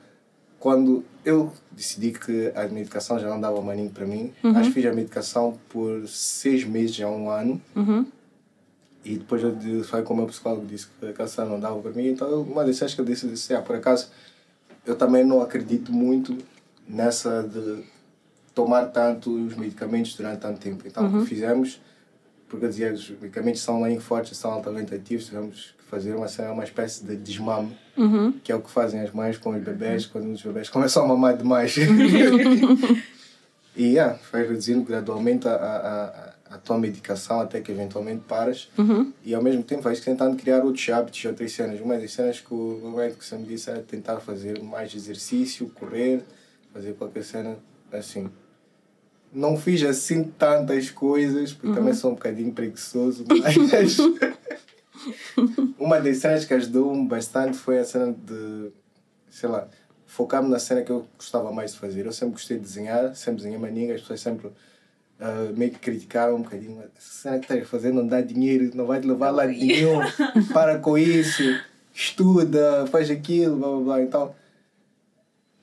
[0.58, 4.86] quando eu decidi que a medicação já não dava maninho para mim, acho que fiz
[4.86, 7.62] a medicação por seis meses a um ano.
[9.04, 11.90] E depois eu falei com o meu psicólogo, disse que a canção não dava para
[11.92, 12.08] mim.
[12.08, 14.08] Então, uma das coisas que eu disse, disse ah, por acaso,
[14.86, 16.38] eu também não acredito muito
[16.88, 17.84] nessa de
[18.54, 20.84] tomar tanto os medicamentos durante tanto tempo.
[20.86, 21.80] Então, o que fizemos,
[22.48, 26.26] porque eu dizia, os medicamentos são bem fortes, são altamente ativos, tivemos que fazer uma
[26.52, 28.32] uma espécie de desmame, Uhum.
[28.42, 31.08] que é o que fazem as mães com os bebés, quando os bebés começam a
[31.08, 31.76] mamar demais.
[33.76, 38.70] e yeah, vai reduzindo gradualmente a, a, a, a tua medicação até que eventualmente paras.
[38.78, 39.12] Uhum.
[39.24, 41.80] E ao mesmo tempo vais tentando criar outros hábitos outras cenas.
[41.80, 46.22] Uma das cenas que o médico sempre disse é tentar fazer mais exercício, correr,
[46.72, 47.56] fazer qualquer cena
[47.92, 48.28] assim.
[49.32, 53.96] Não fiz assim tantas coisas, porque também sou um bocadinho preguiçoso, mas
[55.78, 58.70] uma das cenas que ajudou-me bastante foi a cena de,
[59.28, 59.66] sei lá,
[60.06, 62.06] focar-me na cena que eu gostava mais de fazer.
[62.06, 64.50] Eu sempre gostei de desenhar, sempre desenhei maninga, as pessoas sempre
[65.20, 66.82] ah, meio que criticaram um bocadinho.
[66.96, 70.00] Essa cena que estás a fazer não dá dinheiro, não vai te levar lá nenhum,
[70.52, 71.42] para com isso,
[71.92, 74.02] estuda, faz aquilo, blá blá blá.
[74.02, 74.34] Então,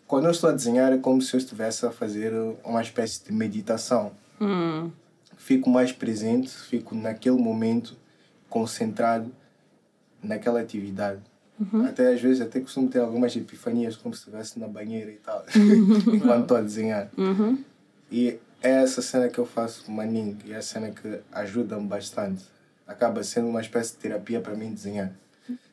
[0.07, 2.33] quando eu estou a desenhar é como se eu estivesse a fazer
[2.63, 4.11] uma espécie de meditação.
[4.39, 4.89] Hum.
[5.37, 7.97] Fico mais presente, fico naquele momento
[8.49, 9.31] concentrado
[10.21, 11.19] naquela atividade.
[11.87, 15.45] Até às vezes até costumo ter algumas epifanias como se estivesse na banheira e tal,
[16.11, 17.09] enquanto estou a desenhar.
[17.15, 17.63] Uhum.
[18.11, 21.87] E é essa cena que eu faço com Manning e é a cena que ajuda-me
[21.87, 22.43] bastante.
[22.85, 25.11] Acaba sendo uma espécie de terapia para mim desenhar.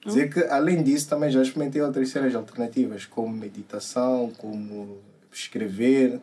[0.05, 4.99] Dizer que, além disso, também já experimentei outras cenas alternativas, como meditação, como
[5.31, 6.21] escrever.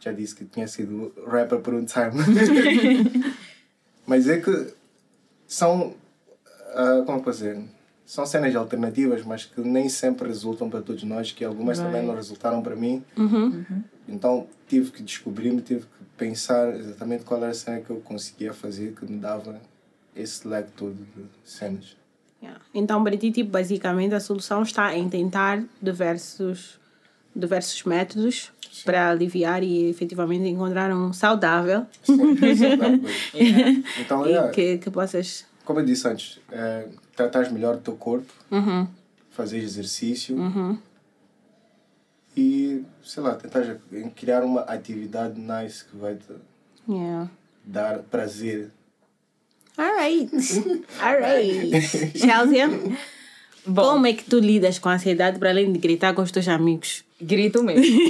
[0.00, 3.34] Já disse que tinha sido rapper por um time.
[4.06, 4.74] Mas é que
[5.46, 5.94] são,
[6.74, 7.62] ah, como posso dizer,
[8.06, 12.14] são cenas alternativas, mas que nem sempre resultam para todos nós, que algumas também não
[12.14, 13.02] resultaram para mim.
[13.16, 13.64] Uhum.
[14.08, 18.52] Então tive que descobrir-me, tive que pensar exatamente qual era a cena que eu conseguia
[18.52, 19.60] fazer que me dava
[20.14, 21.96] esse leque todo de cenas.
[22.42, 22.60] Yeah.
[22.74, 26.78] Então, para ti, tipo, basicamente, a solução está em tentar diversos,
[27.34, 28.52] diversos métodos
[28.84, 31.86] para aliviar e efetivamente encontrar um saudável
[34.00, 35.46] Então, e é, que, que possas.
[35.64, 38.86] Como eu disse antes, é, tratar melhor do teu corpo, Uhum.
[39.30, 40.78] fazer exercício Uhum.
[42.36, 43.78] e, sei lá, tentar
[44.16, 46.32] criar uma atividade nice que vai te
[46.88, 47.30] Yeah.
[47.64, 48.70] dar prazer.
[49.76, 50.30] Alright.
[51.00, 51.80] Alright.
[52.18, 52.68] Chelsea,
[53.74, 56.46] como é que tu lidas com a ansiedade para além de gritar com os teus
[56.46, 57.02] amigos?
[57.20, 57.82] Grito mesmo.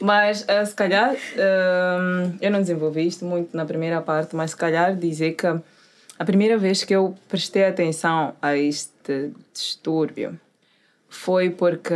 [0.00, 4.56] mas eh, se calhar eh, eu não desenvolvi isto muito na primeira parte, mas se
[4.56, 10.38] calhar dizer que a primeira vez que eu prestei atenção a este distúrbio
[11.08, 11.94] foi porque,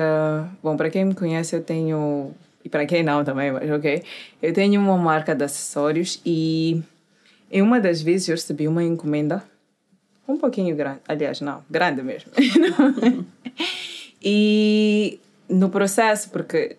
[0.63, 2.33] bom, para quem me conhece, eu tenho,
[2.65, 4.03] e para quem não também, mas ok,
[4.43, 6.83] eu tenho uma marca de acessórios e
[7.51, 9.43] em uma das vezes eu recebi uma encomenda
[10.27, 12.33] um pouquinho grande, aliás, não, grande mesmo.
[14.23, 16.77] e no processo, porque,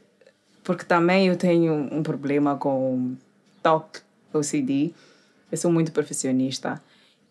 [0.66, 3.16] porque também eu tenho um problema com
[3.62, 4.02] toque,
[4.34, 4.94] OCD,
[5.52, 6.82] eu sou muito perfeccionista.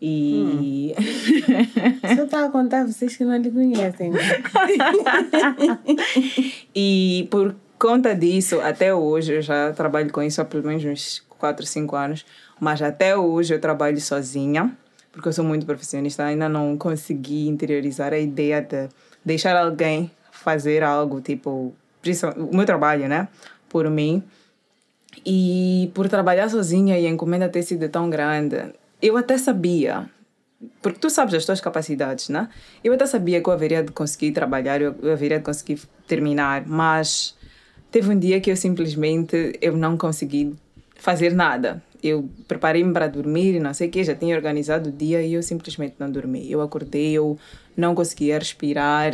[0.00, 0.94] E
[2.16, 4.12] Só está a contar vocês que não lhe conhecem.
[6.74, 11.22] E por conta disso, até hoje, eu já trabalho com isso há pelo menos uns
[11.38, 12.26] 4, 5 anos,
[12.60, 14.76] mas até hoje eu trabalho sozinha,
[15.12, 18.88] porque eu sou muito profissionista, ainda não consegui interiorizar a ideia de
[19.24, 21.74] deixar alguém fazer algo, tipo,
[22.36, 23.28] o meu trabalho, né,
[23.68, 24.22] por mim.
[25.24, 30.08] E por trabalhar sozinha e a encomenda ter sido tão grande, eu até sabia,
[30.82, 32.48] porque tu sabes as tuas capacidades, né?
[32.82, 37.36] Eu até sabia que eu haveria de conseguir trabalhar, eu haveria de conseguir terminar, mas
[37.90, 40.54] teve um dia que eu simplesmente eu não consegui
[40.96, 41.82] fazer nada.
[42.02, 45.34] Eu preparei-me para dormir e não sei o que, já tinha organizado o dia e
[45.34, 46.50] eu simplesmente não dormi.
[46.50, 47.38] Eu acordei, eu
[47.76, 49.12] não conseguia respirar.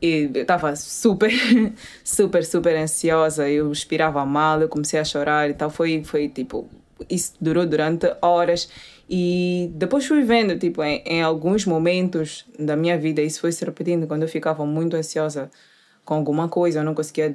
[0.00, 1.30] E eu estava super,
[2.04, 3.48] super, super ansiosa.
[3.48, 5.70] Eu respirava mal, eu comecei a chorar e tal.
[5.70, 6.68] Foi, foi tipo,
[7.08, 8.68] isso durou durante horas.
[9.08, 13.64] E depois fui vendo, tipo, em, em alguns momentos da minha vida, isso foi se
[13.64, 14.06] repetindo.
[14.06, 15.50] Quando eu ficava muito ansiosa
[16.04, 17.34] com alguma coisa, eu não conseguia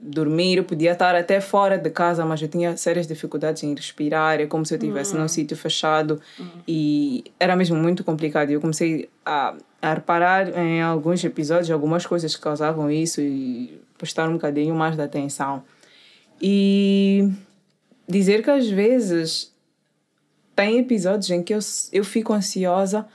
[0.00, 4.40] dormir, eu podia estar até fora de casa, mas eu tinha sérias dificuldades em respirar,
[4.40, 6.20] é como se eu estivesse num sítio fechado
[6.68, 8.50] e era mesmo muito complicado.
[8.50, 14.28] Eu comecei a, a reparar em alguns episódios, algumas coisas que causavam isso e prestar
[14.28, 15.62] um bocadinho mais de atenção.
[16.40, 17.28] E
[18.08, 19.52] dizer que às vezes
[20.54, 21.60] tem episódios em que eu,
[21.92, 23.06] eu fico ansiosa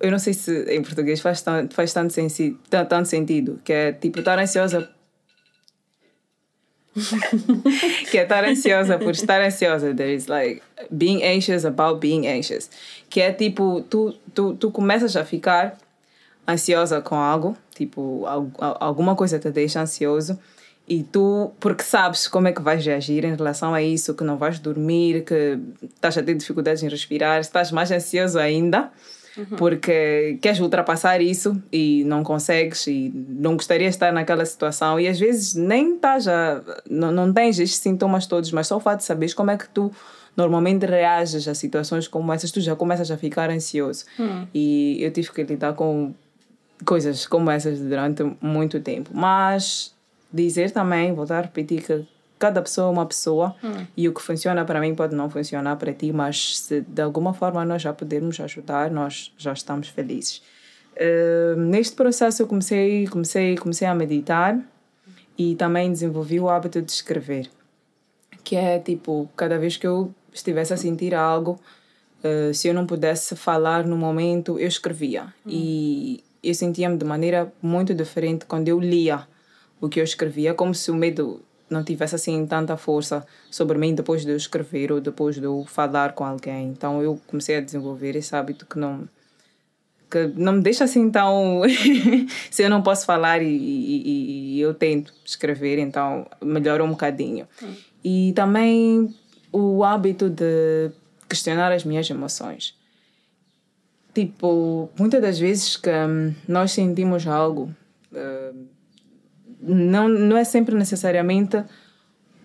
[0.00, 3.72] eu não sei se em português faz, tan- faz tanto, sensi, tan- tanto sentido, que
[3.72, 4.90] é tipo estar ansiosa.
[8.10, 9.92] que é estar ansiosa por estar ansiosa.
[9.94, 12.70] There is like being anxious about being anxious.
[13.10, 15.76] Que é tipo, tu, tu, tu começas a ficar
[16.46, 20.38] ansiosa com algo, tipo, al- al- alguma coisa te deixa ansioso.
[20.86, 24.36] E tu, porque sabes como é que vais reagir em relação a isso, que não
[24.36, 28.90] vais dormir, que estás a ter dificuldades em respirar, estás mais ansioso ainda.
[29.56, 35.08] Porque queres ultrapassar isso e não consegues e não gostarias de estar naquela situação e
[35.08, 38.98] às vezes nem estás a, não, não tens estes sintomas todos, mas só o fato
[38.98, 39.90] de saberes como é que tu
[40.36, 44.04] normalmente reages a situações como essas, tu já começas a ficar ansioso.
[44.52, 46.12] E eu tive que lidar com
[46.84, 49.10] coisas como essas durante muito tempo.
[49.12, 49.94] Mas
[50.32, 52.04] dizer também, voltar a repetir que
[52.44, 53.56] cada pessoa é uma pessoa
[53.96, 57.32] e o que funciona para mim pode não funcionar para ti, mas se de alguma
[57.32, 60.42] forma nós já pudermos ajudar, nós já estamos felizes.
[60.92, 64.60] Uh, neste processo eu comecei, comecei, comecei a meditar
[65.38, 67.48] e também desenvolvi o hábito de escrever,
[68.44, 71.58] que é tipo, cada vez que eu estivesse a sentir algo,
[72.22, 75.32] uh, se eu não pudesse falar no momento, eu escrevia.
[75.46, 79.26] E eu sentia-me de maneira muito diferente quando eu lia
[79.80, 83.94] o que eu escrevia, como se o medo não tivesse assim tanta força sobre mim
[83.94, 86.68] depois de eu escrever ou depois de eu falar com alguém.
[86.68, 89.08] Então eu comecei a desenvolver esse hábito que não
[90.10, 91.62] que não me deixa assim tão
[92.50, 97.48] se eu não posso falar e, e, e, eu tento escrever então melhora um bocadinho
[97.60, 97.74] hum.
[98.04, 99.12] e também
[99.50, 100.92] o hábito de
[101.28, 102.76] questionar as minhas emoções
[104.14, 107.74] tipo muitas das vezes que hum, nós sentimos algo
[108.12, 108.73] uh,
[109.66, 111.62] não, não é sempre necessariamente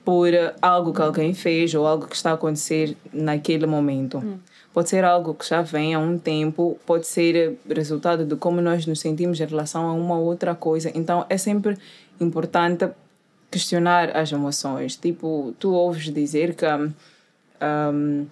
[0.03, 4.17] por algo que alguém fez ou algo que está a acontecer naquele momento.
[4.17, 4.39] Hum.
[4.73, 8.85] Pode ser algo que já vem há um tempo, pode ser resultado de como nós
[8.85, 10.91] nos sentimos em relação a uma outra coisa.
[10.95, 11.77] Então é sempre
[12.19, 12.87] importante
[13.51, 14.95] questionar as emoções.
[14.95, 18.25] Tipo, tu ouves dizer que um,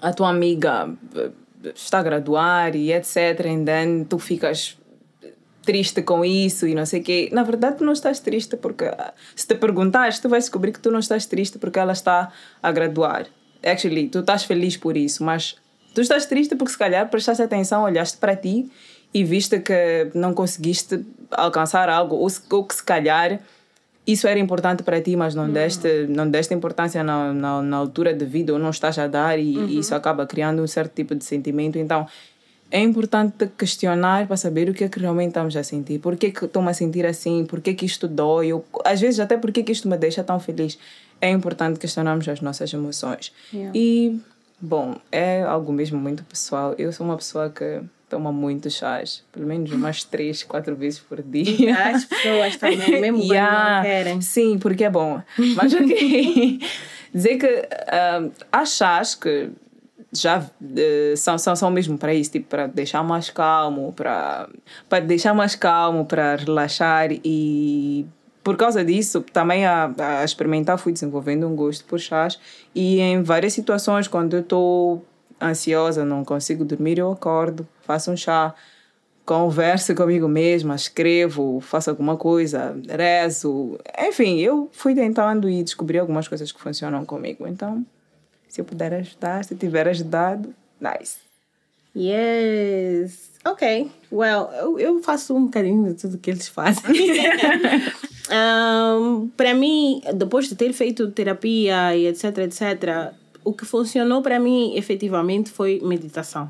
[0.00, 1.30] a tua amiga eh,
[1.74, 3.16] está a graduar e etc.
[3.40, 4.78] E then tu ficas
[5.64, 7.28] triste com isso e não sei o quê.
[7.32, 8.84] Na verdade, tu não estás triste porque,
[9.34, 12.30] se te perguntares, tu vais descobrir que tu não estás triste porque ela está
[12.62, 13.26] a graduar.
[13.64, 15.56] Actually, tu estás feliz por isso, mas
[15.94, 18.70] tu estás triste porque, se calhar, prestaste atenção, olhaste para ti
[19.12, 23.40] e viste que não conseguiste alcançar algo, ou, ou que, se calhar,
[24.06, 28.12] isso era importante para ti, mas não, deste, não deste importância na, na, na altura
[28.12, 29.68] de vida, ou não estás a dar, e, uhum.
[29.68, 31.78] e isso acaba criando um certo tipo de sentimento.
[31.78, 32.06] Então,
[32.70, 35.98] é importante questionar para saber o que é que realmente estamos a sentir.
[36.00, 37.44] Por que, que estou-me a sentir assim?
[37.46, 38.52] Por que, que isto dói?
[38.52, 40.78] Ou, às vezes, até por que, que isto me deixa tão feliz.
[41.20, 43.32] É importante questionarmos as nossas emoções.
[43.52, 43.72] Yeah.
[43.74, 44.20] E,
[44.60, 46.74] bom, é algo mesmo muito pessoal.
[46.76, 51.22] Eu sou uma pessoa que toma muito chás, pelo menos umas três, quatro vezes por
[51.22, 51.76] dia.
[51.90, 53.76] As pessoas também, mesmo yeah.
[53.76, 54.20] não querem.
[54.20, 55.22] Sim, porque é bom.
[55.56, 56.60] Mas ok.
[57.14, 59.50] Dizer que uh, há chás que
[60.14, 64.48] já uh, são, são, são mesmo para isso, tipo, para deixar mais calmo, para,
[64.88, 68.06] para deixar mais calmo, para relaxar e
[68.44, 72.38] por causa disso, também a, a experimentar fui desenvolvendo um gosto por chás
[72.74, 75.04] e em várias situações, quando eu estou
[75.40, 78.54] ansiosa, não consigo dormir, eu acordo, faço um chá,
[79.24, 86.28] converso comigo mesma, escrevo, faço alguma coisa, rezo, enfim, eu fui tentando e descobri algumas
[86.28, 87.84] coisas que funcionam comigo, então
[88.54, 91.16] se eu puder ajudar, se tiver ajudado, nice.
[91.96, 93.32] Yes.
[93.44, 93.90] Ok.
[94.12, 96.84] Well, eu, eu faço um bocadinho de tudo que eles fazem.
[98.30, 103.12] um, para mim, depois de ter feito terapia e etc, etc,
[103.42, 106.48] o que funcionou para mim efetivamente foi meditação.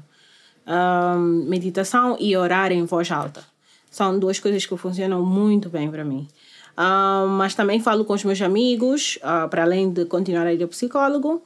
[0.67, 3.43] Um, meditação e orar em voz alta.
[3.91, 6.29] São duas coisas que funcionam muito bem para mim.
[6.77, 10.63] Um, mas também falo com os meus amigos, uh, para além de continuar a ir
[10.63, 11.43] ao psicólogo.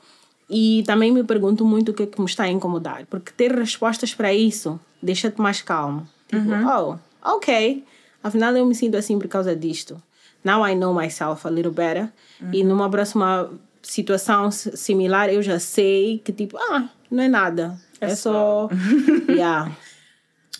[0.49, 3.53] E também me pergunto muito o que é que me está a incomodar, porque ter
[3.53, 6.09] respostas para isso deixa-te mais calmo.
[6.27, 6.99] Tipo, uhum.
[7.23, 7.85] oh, ok,
[8.23, 10.01] afinal eu me sinto assim por causa disto.
[10.43, 12.11] Now I know myself a little better.
[12.41, 12.51] Uhum.
[12.53, 13.51] E numa próxima
[13.83, 17.79] situação similar eu já sei que tipo, ah, não é nada.
[18.01, 18.69] É, é só.
[19.29, 19.71] yeah.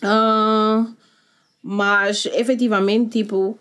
[0.03, 0.93] Uh,
[1.61, 3.57] mas efetivamente, tipo,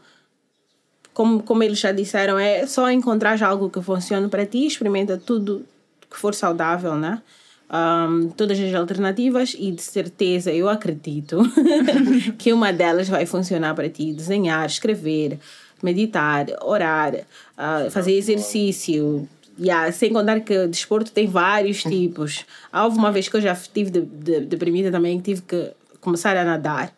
[1.13, 5.65] como, como eles já disseram, é só encontrar algo que funcione para ti, experimenta tudo
[6.11, 7.23] que for saudável, né?
[7.71, 11.43] Um, todas as alternativas e de certeza eu acredito
[12.39, 14.13] que uma delas vai funcionar para ti.
[14.13, 15.39] Desenhar, escrever,
[15.83, 19.29] meditar, orar, uh, fazer exercício.
[19.61, 22.47] Yeah, sem contar que o desporto tem vários tipos.
[22.73, 26.45] Houve uma vez que eu já estive de, de, deprimida também, tive que começar a
[26.45, 26.95] nadar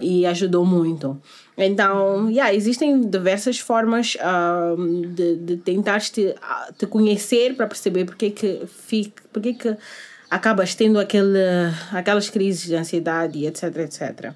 [0.00, 1.20] e ajudou muito.
[1.56, 4.16] Então, yeah, existem diversas formas
[5.14, 6.34] de, de tentar te,
[6.76, 9.76] te conhecer para perceber porque que, fica, porque que
[10.28, 11.38] acabas tendo aquele,
[11.92, 14.34] aquelas crises de ansiedade, etc, etc.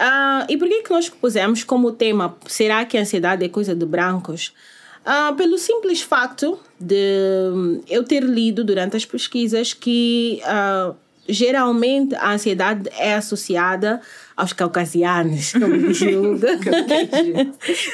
[0.00, 3.74] Uh, e por que que nós pusemos como tema será que a ansiedade é coisa
[3.74, 4.54] de brancos?
[5.04, 10.94] Uh, pelo simples facto de eu ter lido durante as pesquisas que uh,
[11.28, 14.00] geralmente a ansiedade é associada
[14.40, 16.40] aos caucasianos, como diz Hugo.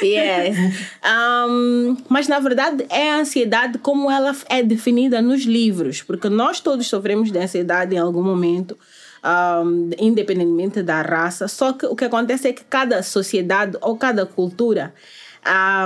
[0.03, 0.57] yes.
[1.05, 6.61] Um, mas na verdade é a ansiedade como ela é definida nos livros, porque nós
[6.61, 8.79] todos sofremos de ansiedade em algum momento.
[9.25, 14.25] Um, independentemente da raça, só que o que acontece é que cada sociedade ou cada
[14.25, 14.95] cultura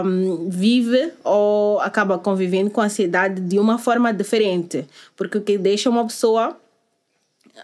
[0.05, 5.57] um, vive ou acaba convivendo com a ansiedade de uma forma diferente, porque o que
[5.57, 6.55] deixa uma pessoa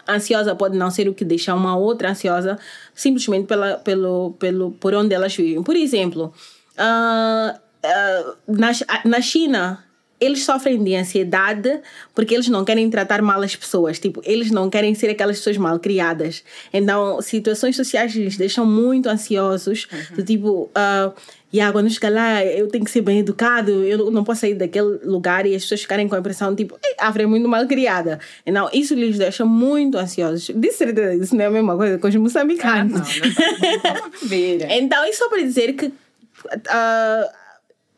[0.07, 2.57] ansiosa pode não ser o que deixa uma outra ansiosa
[2.93, 5.63] simplesmente pela, pelo, pelo, por onde elas vivem.
[5.63, 6.33] Por exemplo,
[6.77, 8.71] uh, uh, na,
[9.05, 9.83] na China,
[10.19, 11.79] eles sofrem de ansiedade
[12.13, 13.99] porque eles não querem tratar mal as pessoas.
[13.99, 16.43] Tipo, eles não querem ser aquelas pessoas mal criadas.
[16.73, 19.87] Então, situações sociais lhes deixam muito ansiosos.
[19.91, 20.15] Uhum.
[20.15, 21.13] Do tipo, uh,
[21.53, 24.97] yeah, quando chegar lá, eu tenho que ser bem educado, eu não posso sair daquele
[25.03, 28.19] lugar e as pessoas ficarem com a impressão, tipo, a Afra é muito mal criada.
[28.43, 30.49] Então, isso lhes deixa muito ansiosos.
[30.49, 33.19] De certeza, isso não é a mesma coisa com os moçambicanos.
[33.21, 35.85] Ah, não, não, então, isso só para dizer que.
[35.85, 37.46] Uh,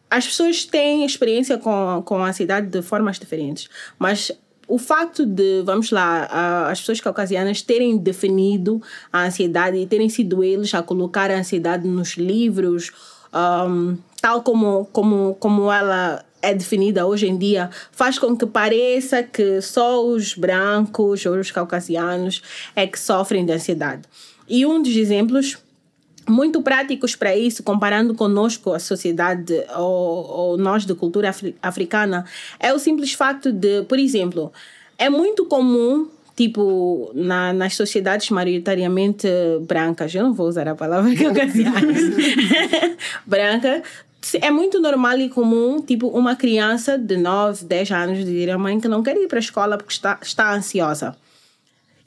[0.09, 4.31] as pessoas têm experiência com, com a ansiedade de formas diferentes, mas
[4.67, 10.43] o facto de, vamos lá, as pessoas caucasianas terem definido a ansiedade e terem sido
[10.43, 12.91] eles a colocar a ansiedade nos livros,
[13.33, 19.23] um, tal como, como, como ela é definida hoje em dia, faz com que pareça
[19.23, 22.41] que só os brancos ou os caucasianos
[22.75, 24.03] é que sofrem de ansiedade.
[24.47, 25.57] E um dos exemplos
[26.29, 32.25] muito práticos para isso, comparando conosco, a sociedade ou, ou nós de cultura afri africana,
[32.59, 34.51] é o simples facto de, por exemplo,
[34.97, 39.27] é muito comum tipo, na, nas sociedades maioritariamente
[39.67, 41.33] brancas, eu não vou usar a palavra que eu
[43.27, 43.83] branca,
[44.41, 48.79] é muito normal e comum, tipo, uma criança de 9, 10 anos dizer à mãe
[48.79, 51.15] que não quer ir para a escola porque está, está ansiosa.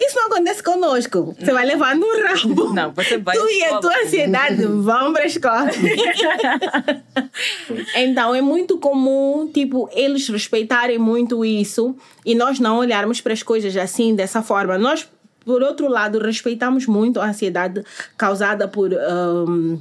[0.04, 1.34] Isso não acontece conosco.
[1.38, 2.74] Você vai levar no rabo.
[2.74, 3.36] Não, você vai.
[3.36, 5.70] Tu e a tua ansiedade vão para a escola.
[7.94, 13.42] então, é muito comum, tipo, eles respeitarem muito isso e nós não olharmos para as
[13.42, 14.76] coisas assim, dessa forma.
[14.76, 15.08] Nós,
[15.44, 17.84] por outro lado, respeitamos muito a ansiedade
[18.16, 18.90] causada por.
[18.92, 19.78] Um,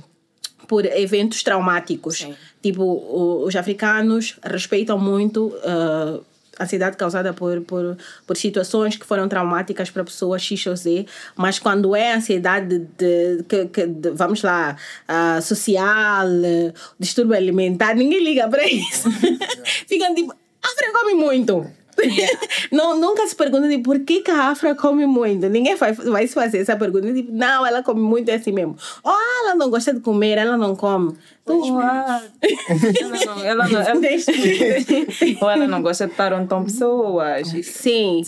[0.68, 2.20] por eventos traumáticos.
[2.20, 2.34] Sim.
[2.64, 6.24] Tipo, os africanos respeitam muito uh,
[6.60, 11.06] ansiedade causada por, por, por situações que foram traumáticas para a pessoa X ou Z,
[11.36, 14.76] mas quando é ansiedade de, que de, vamos lá,
[15.08, 19.10] uh, social, uh, distúrbio alimentar, ninguém liga para isso.
[19.88, 21.66] Ficam tipo, a come muito.
[22.00, 22.40] Yeah.
[22.72, 25.48] não, nunca se pergunta de por que, que a Afra come muito.
[25.50, 27.14] Ninguém vai, vai se fazer essa pergunta.
[27.14, 28.76] Tipo, não, ela come muito é assim mesmo.
[29.04, 31.16] Ou oh, ela não gosta de comer, ela não come.
[31.46, 33.96] Ela não, ela não, ela,
[35.42, 37.48] ou ela não gosta de estar onde estão pessoas.
[37.64, 38.22] Sim.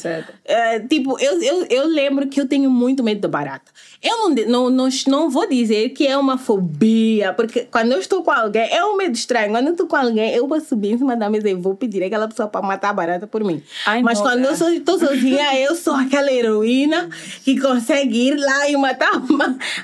[0.43, 3.71] É, tipo, eu, eu, eu lembro que eu tenho muito medo de barata.
[4.02, 8.23] Eu não, não, não, não vou dizer que é uma fobia, porque quando eu estou
[8.23, 9.52] com alguém, é um medo estranho.
[9.52, 12.04] Quando eu estou com alguém, eu vou subir em cima da mesa e vou pedir
[12.04, 13.63] aquela pessoa para matar a barata por mim.
[13.86, 17.10] Ai, Mas quando eu estou sozinha, eu sou aquela heroína
[17.45, 19.21] que consegue ir lá e matar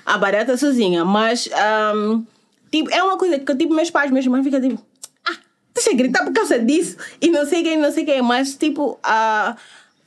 [0.05, 1.05] a barata sozinha.
[1.05, 1.49] Mas,
[1.95, 2.25] um,
[2.71, 4.81] tipo, é uma coisa que, tipo, meus pais, minhas mães ficam tipo,
[5.25, 5.37] ah,
[5.73, 6.97] deixa eu gritar por causa disso.
[7.21, 8.21] E não sei quem, não sei quem.
[8.21, 9.55] Mas, tipo, uh,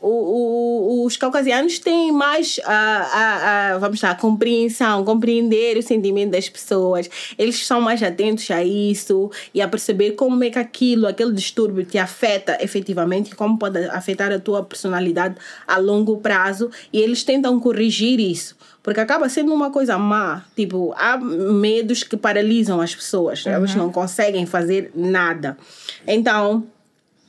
[0.03, 6.33] o, o, os caucasianos têm mais a, a, a, vamos lá, compreensão, compreender o sentimento
[6.33, 7.09] das pessoas.
[7.39, 11.85] Eles são mais atentos a isso e a perceber como é que aquilo, aquele distúrbio
[11.85, 15.37] te afeta efetivamente, como pode afetar a tua personalidade
[15.67, 18.57] a longo prazo e eles tentam corrigir isso.
[18.83, 20.45] Porque acaba sendo uma coisa má.
[20.57, 23.47] Tipo, há medos que paralisam as pessoas.
[23.47, 23.53] Uhum.
[23.53, 25.57] Elas não conseguem fazer nada.
[26.05, 26.67] Então,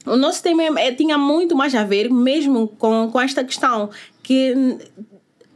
[0.05, 3.89] o nosso tema é, tinha muito mais a ver mesmo com, com esta questão
[4.21, 4.77] que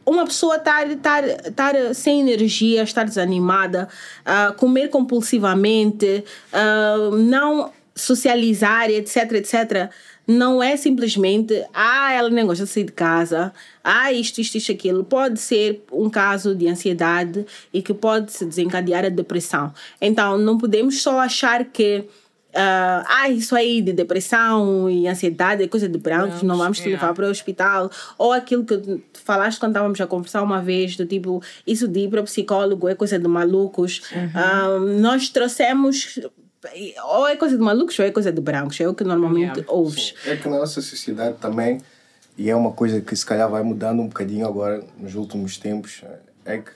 [0.05, 3.89] uma pessoa estar, estar, estar sem energia, estar desanimada,
[4.21, 9.91] uh, comer compulsivamente, uh, não socializar, etc, etc,
[10.25, 14.71] não é simplesmente, ah, ela nem gosta de sair de casa, ah, isto, isto, isto,
[14.71, 15.03] aquilo.
[15.03, 19.73] Pode ser um caso de ansiedade e que pode se desencadear a depressão.
[20.01, 22.05] Então, não podemos só achar que
[22.57, 26.79] Uh, ah, isso aí de depressão e ansiedade é coisa de brancos, não, não vamos
[26.79, 27.91] te levar para o hospital.
[28.17, 32.09] Ou aquilo que falaste quando estávamos a conversar uma vez, do tipo, isso de ir
[32.09, 34.01] para o psicólogo é coisa de malucos.
[34.11, 34.95] Uhum.
[34.95, 36.19] Uh, nós trouxemos
[37.05, 39.71] ou é coisa de malucos ou é coisa de brancos, é o que normalmente yeah.
[39.71, 40.15] ouves.
[40.25, 41.79] É que na nossa sociedade também,
[42.35, 46.01] e é uma coisa que se calhar vai mudando um bocadinho agora nos últimos tempos,
[46.43, 46.71] é que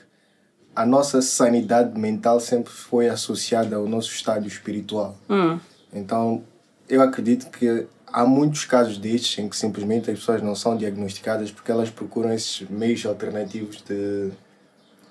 [0.75, 5.17] a nossa sanidade mental sempre foi associada ao nosso estado espiritual.
[5.27, 5.59] Hum.
[5.93, 6.43] Então,
[6.87, 11.51] eu acredito que há muitos casos destes em que simplesmente as pessoas não são diagnosticadas
[11.51, 14.31] porque elas procuram esses meios alternativos de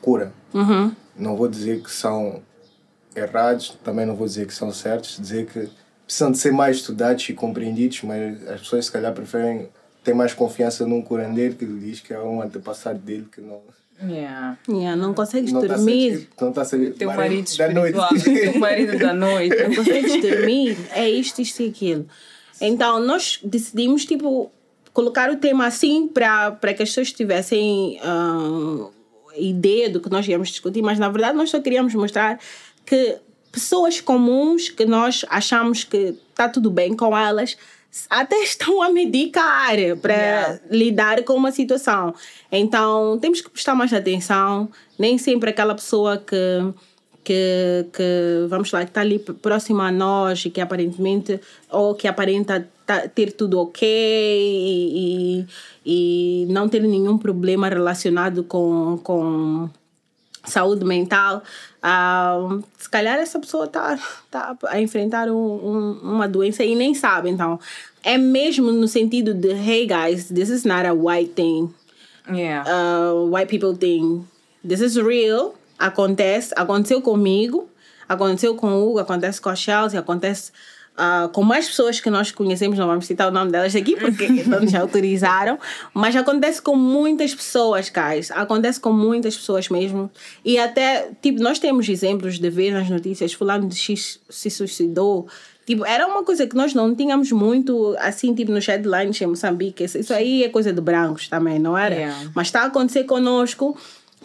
[0.00, 0.32] cura.
[0.52, 0.94] Uhum.
[1.16, 2.42] Não vou dizer que são
[3.14, 5.68] errados, também não vou dizer que são certos, dizer que
[6.04, 9.68] precisam de ser mais estudados e compreendidos, mas as pessoas se calhar preferem
[10.02, 13.60] ter mais confiança num curandeiro que lhe diz que é um antepassado dele que não.
[14.02, 14.56] Yeah.
[14.68, 16.18] Yeah, não consegues Não a dormir.
[16.18, 17.96] ser, não está a ser Teu marido da noite.
[17.96, 19.56] espiritual, teu marido da noite.
[19.62, 22.06] não consegues dormir, é isto, isto e aquilo.
[22.60, 24.50] Então, nós decidimos, tipo,
[24.92, 28.88] colocar o tema assim para que as pessoas tivessem ah,
[29.36, 32.38] ideia do que nós íamos discutir, mas na verdade nós só queríamos mostrar
[32.84, 33.16] que
[33.52, 37.56] pessoas comuns que nós achamos que está tudo bem com elas
[38.08, 40.60] até estão a medicar para Yeah.
[40.70, 42.14] lidar com uma situação.
[42.50, 44.68] Então, temos que prestar mais atenção.
[44.98, 46.34] Nem sempre aquela pessoa que,
[47.24, 52.06] que, que vamos lá, que está ali próxima a nós e que aparentemente, ou que
[52.06, 52.68] aparenta
[53.14, 55.46] ter tudo ok e,
[55.86, 59.70] e, e não ter nenhum problema relacionado com, com
[60.44, 61.42] saúde mental,
[61.82, 63.98] ah, se calhar essa pessoa está
[64.30, 67.28] tá a enfrentar um, um- uma doença e nem sabe.
[67.30, 67.58] Então,
[68.02, 71.72] é mesmo no sentido de, hey guys, this is not a white thing.
[72.30, 72.64] Yeah.
[72.70, 74.26] Uh, white people thing.
[74.66, 75.54] This is real.
[75.78, 76.52] Acontece.
[76.56, 77.68] Aconteceu comigo.
[78.08, 78.98] Aconteceu com o Hugo.
[79.00, 79.98] Acontece com a Chelsea.
[79.98, 80.52] Acontece
[81.02, 82.78] ah, com mais pessoas que nós conhecemos.
[82.78, 85.58] Não vamos citar o nome delas aqui porque não nos autorizaram.
[85.94, 88.30] Mas acontece com muitas pessoas, guys.
[88.30, 90.10] Acontece com muitas pessoas mesmo.
[90.44, 95.26] E até, tipo, nós temos exemplos de ver nas notícias fulano de X se suicidou.
[95.64, 99.84] Tipo, era uma coisa que nós não tínhamos muito, assim, tipo, nos headlines em Moçambique.
[99.84, 101.94] Isso isso aí é coisa de brancos também, não era?
[101.94, 102.30] Yeah.
[102.34, 103.74] Mas está a acontecer conosco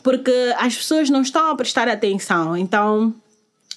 [0.04, 2.56] porque as pessoas não estão a prestar atenção.
[2.58, 3.14] Então,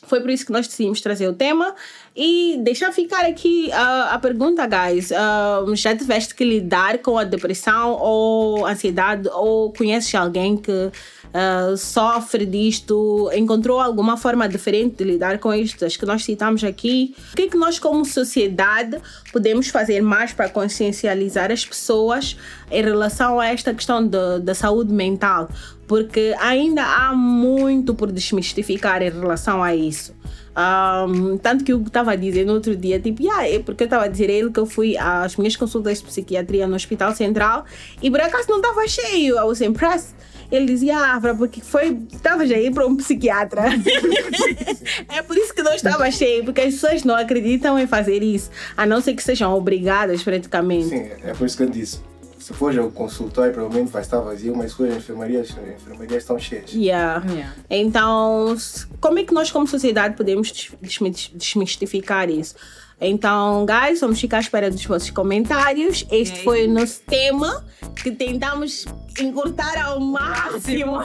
[0.09, 1.75] foi por isso que nós decidimos trazer o tema
[2.17, 5.13] e deixar ficar aqui ah, a pergunta, guys.
[5.13, 10.91] Ah, já tiveste que lidar com a depressão ou ansiedade ou conheces alguém que
[11.33, 13.31] ah, sofre disto?
[13.35, 15.85] Encontrou alguma forma diferente de lidar com isto?
[15.85, 17.15] As que nós citamos aqui.
[17.33, 18.99] O que é que nós, como sociedade,
[19.33, 22.37] podemos fazer mais para consciencializar as pessoas
[22.71, 25.49] em relação a esta questão da saúde mental?
[25.89, 30.14] Porque ainda há muito por desmistificar em relação a isso.
[30.59, 34.09] Um, tanto que eu estava no outro dia, tipo, yeah, é porque eu estava a
[34.09, 37.64] dizer a ele que eu fui às minhas consultas de psiquiatria no Hospital Central
[38.03, 40.16] e por acaso não estava cheio, I was impressed.
[40.51, 43.64] Ele dizia, ah, porque foi, estava já ir para um psiquiatra.
[45.14, 48.51] é por isso que não estava cheio, porque as pessoas não acreditam em fazer isso,
[48.76, 50.89] a não ser que sejam obrigadas praticamente.
[50.89, 52.01] Sim, é por isso que eu disse.
[52.49, 56.22] Se for ao consultório, provavelmente vai estar vazio, mas se for às enfermarias, as enfermarias
[56.22, 56.72] estão cheias.
[56.72, 57.22] Yeah.
[57.30, 57.55] Yeah.
[57.68, 58.57] Então,
[59.03, 62.55] como é que nós, como sociedade, podemos des- desmi- desmistificar isso?
[62.99, 66.07] Então, guys, vamos ficar à espera dos vossos comentários.
[66.11, 66.44] Este aí?
[66.44, 67.62] foi o nosso tema
[67.94, 68.86] que tentamos
[69.20, 71.03] encurtar ao máximo.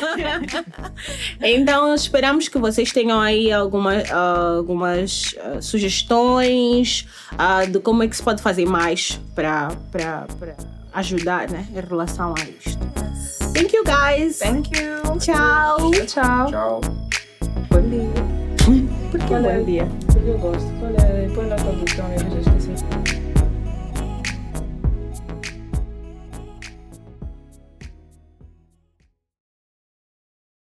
[1.44, 7.06] então, esperamos que vocês tenham aí alguma, ah, algumas ah, sugestões
[7.38, 9.76] ah, de como é que se pode fazer mais para
[10.94, 12.80] ajudar né, em relação a isto.
[13.54, 14.40] Thank you, guys.
[14.40, 15.18] Thank you.
[15.20, 15.92] Tchau.
[16.08, 16.48] Tchau.
[16.50, 16.82] Tchau.
[17.70, 18.34] Bom dia.
[19.12, 19.88] Por que Olha, bom dia?
[20.08, 20.72] Porque eu gosto.
[20.82, 22.53] Olha, põe na já esqueci.